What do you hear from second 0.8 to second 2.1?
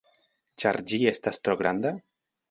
ĝi estas tro granda?